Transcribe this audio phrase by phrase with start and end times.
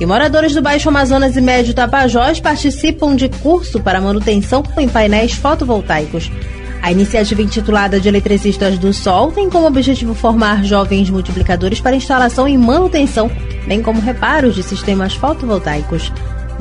[0.00, 5.32] E moradores do Baixo Amazonas e Médio Tapajós participam de curso para manutenção em painéis
[5.32, 6.30] fotovoltaicos.
[6.82, 12.48] A iniciativa intitulada de Eletricistas do Sol tem como objetivo formar jovens multiplicadores para instalação
[12.48, 13.30] e manutenção,
[13.68, 16.10] bem como reparos de sistemas fotovoltaicos.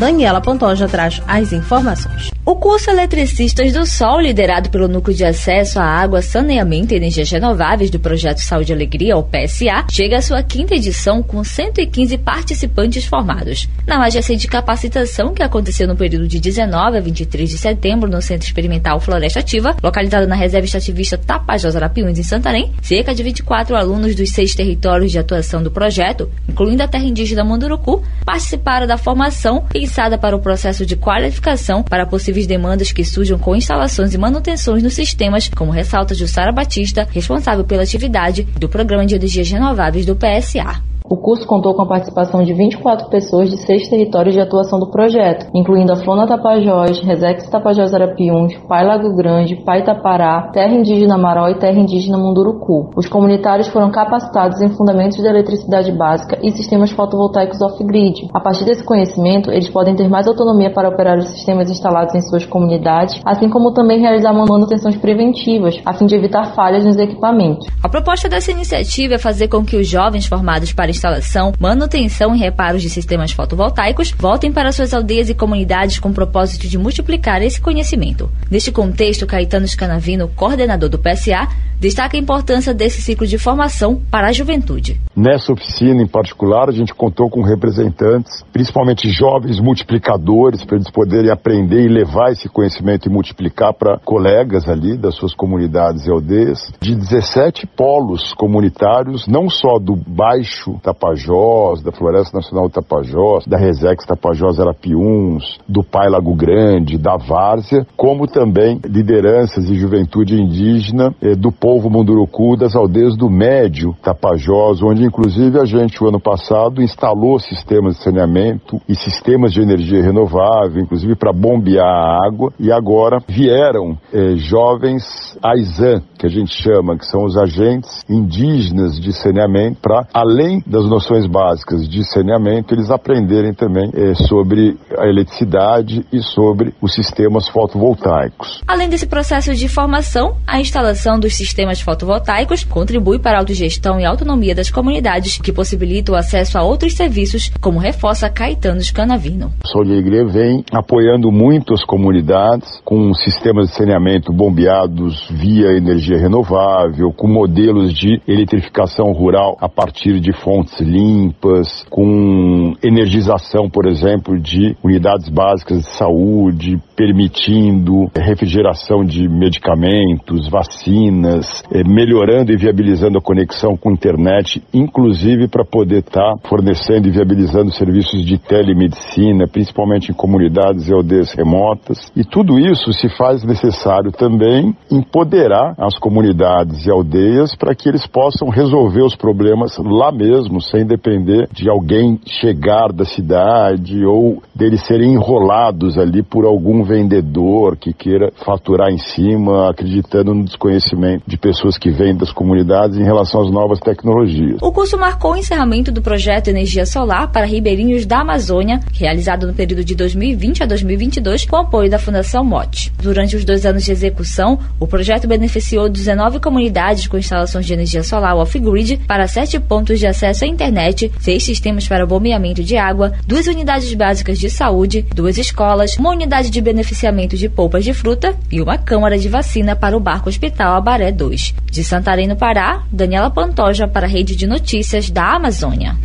[0.01, 2.31] Daniela Pantoja traz as informações.
[2.43, 7.29] O curso Eletricistas do Sol, liderado pelo Núcleo de Acesso à Água, Saneamento e Energias
[7.29, 12.17] Renováveis do Projeto Saúde e Alegria, o PSA, chega à sua quinta edição com 115
[12.17, 13.69] participantes formados.
[13.85, 18.23] Na mais recente capacitação, que aconteceu no período de 19 a 23 de setembro no
[18.23, 23.75] Centro Experimental Floresta Ativa, localizado na Reserva Estativista Tapajós Arapiuns, em Santarém, cerca de 24
[23.75, 28.97] alunos dos seis territórios de atuação do projeto, incluindo a terra indígena Munduruku, participaram da
[28.97, 34.17] formação e para o processo de qualificação para possíveis demandas que surjam com instalações e
[34.17, 40.05] manutenções nos sistemas, como ressalta Jussara Batista, responsável pela atividade do Programa de Energias Renováveis
[40.05, 40.90] do PSA.
[41.11, 44.89] O curso contou com a participação de 24 pessoas de seis territórios de atuação do
[44.89, 51.17] projeto, incluindo a Flona Tapajós, Resex Tapajós Arapiuns, Pai Lago Grande, Pai Tapará, Terra Indígena
[51.17, 52.91] Maró e Terra Indígena Munduruku.
[52.95, 58.29] Os comunitários foram capacitados em fundamentos da eletricidade básica e sistemas fotovoltaicos off-grid.
[58.33, 62.21] A partir desse conhecimento, eles podem ter mais autonomia para operar os sistemas instalados em
[62.21, 67.67] suas comunidades, assim como também realizar manutenções preventivas, a fim de evitar falhas nos equipamentos.
[67.83, 72.37] A proposta dessa iniciativa é fazer com que os jovens formados para instalação, manutenção e
[72.37, 77.41] reparos de sistemas fotovoltaicos voltem para suas aldeias e comunidades com o propósito de multiplicar
[77.41, 78.29] esse conhecimento.
[78.51, 81.47] Neste contexto, Caetano Scanavino, coordenador do PSA,
[81.81, 85.01] destaca a importância desse ciclo de formação para a juventude.
[85.15, 91.31] Nessa oficina em particular, a gente contou com representantes, principalmente jovens multiplicadores, para eles poderem
[91.31, 96.71] aprender e levar esse conhecimento e multiplicar para colegas ali das suas comunidades e aldeias,
[96.79, 104.05] de 17 polos comunitários, não só do Baixo Tapajós, da Floresta Nacional Tapajós, da Resex
[104.05, 111.35] Tapajós Arapiuns, do Pai Lago Grande, da Várzea, como também lideranças e juventude indígena eh,
[111.35, 116.81] do povo Munduruku das aldeias do Médio Tapajós, onde inclusive a gente, o ano passado,
[116.81, 122.71] instalou sistemas de saneamento e sistemas de energia renovável, inclusive para bombear a água, e
[122.71, 129.11] agora vieram eh, jovens AISAN, que a gente chama, que são os agentes indígenas de
[129.11, 136.05] saneamento, para, além das noções básicas de saneamento, eles aprenderem também eh, sobre a eletricidade
[136.13, 138.61] e sobre os sistemas fotovoltaicos.
[138.67, 144.05] Além desse processo de formação, a instalação dos sistemas fotovoltaicos contribui para a autogestão e
[144.05, 149.51] autonomia das comunidades, que possibilita o acesso a outros serviços, como reforça Caetano Scanavino.
[149.65, 155.75] O Sol de Alegria vem apoiando muito as comunidades com sistemas de saneamento bombeados via
[155.75, 163.87] energia renovável, com modelos de eletrificação rural a partir de fontes limpas, com energização, por
[163.87, 173.17] exemplo, de unidades básicas de saúde, permitindo refrigeração de medicamentos, vacinas, eh, melhorando e viabilizando
[173.17, 178.37] a conexão com a internet, inclusive para poder estar tá fornecendo e viabilizando serviços de
[178.37, 181.97] telemedicina, principalmente em comunidades e aldeias remotas.
[182.15, 188.07] E tudo isso se faz necessário também empoderar as comunidades e aldeias para que eles
[188.07, 194.85] possam resolver os problemas lá mesmo, sem depender de alguém chegar da cidade ou deles
[194.85, 201.37] serem enrolados ali por algum vendedor que queira faturar em cima, acreditando no desconhecimento de
[201.37, 204.57] pessoas que vêm das comunidades em relação às novas tecnologias.
[204.61, 209.53] O curso marcou o encerramento do projeto Energia Solar para Ribeirinhos da Amazônia, realizado no
[209.53, 212.91] período de 2020 a 2022, com apoio da Fundação MOT.
[213.01, 218.03] Durante os dois anos de execução, o projeto beneficiou 19 comunidades com instalações de energia
[218.03, 223.13] solar off-grid para sete pontos de acesso à internet, seis sistemas para bombeamento de água,
[223.27, 228.35] duas unidades básicas de saúde, duas escolas, uma unidade de beneficiamento de polpas de fruta
[228.51, 231.53] e uma câmara de vacina para o Barco Hospital Abaré 2.
[231.69, 235.95] De Santarém, no Pará, Daniela Pantoja para a Rede de Notícias da Amazônia.